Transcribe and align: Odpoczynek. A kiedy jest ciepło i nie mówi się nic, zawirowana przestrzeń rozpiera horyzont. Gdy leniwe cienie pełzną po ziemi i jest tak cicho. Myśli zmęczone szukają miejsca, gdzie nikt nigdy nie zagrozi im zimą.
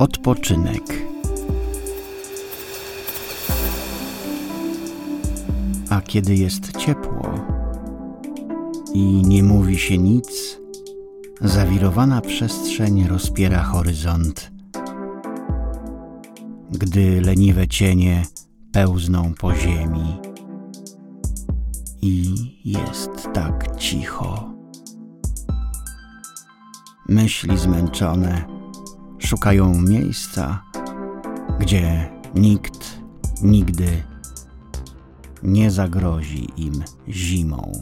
Odpoczynek. 0.00 1.06
A 5.90 6.00
kiedy 6.00 6.34
jest 6.34 6.76
ciepło 6.76 7.30
i 8.94 9.02
nie 9.02 9.42
mówi 9.42 9.78
się 9.78 9.98
nic, 9.98 10.58
zawirowana 11.40 12.20
przestrzeń 12.20 13.06
rozpiera 13.08 13.62
horyzont. 13.62 14.50
Gdy 16.70 17.20
leniwe 17.20 17.68
cienie 17.68 18.22
pełzną 18.72 19.34
po 19.34 19.54
ziemi 19.54 20.16
i 22.02 22.34
jest 22.64 23.28
tak 23.34 23.76
cicho. 23.76 24.52
Myśli 27.08 27.58
zmęczone 27.58 28.59
szukają 29.20 29.74
miejsca, 29.82 30.62
gdzie 31.58 32.10
nikt 32.34 33.00
nigdy 33.42 34.02
nie 35.42 35.70
zagrozi 35.70 36.48
im 36.56 36.84
zimą. 37.08 37.72